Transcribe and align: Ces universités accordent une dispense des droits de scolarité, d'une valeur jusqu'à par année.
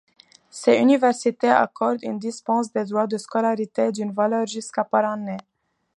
Ces 0.49 0.79
universités 0.79 1.51
accordent 1.51 2.01
une 2.01 2.17
dispense 2.17 2.73
des 2.73 2.85
droits 2.85 3.05
de 3.05 3.19
scolarité, 3.19 3.91
d'une 3.91 4.11
valeur 4.13 4.47
jusqu'à 4.47 4.83
par 4.83 5.05
année. 5.05 5.37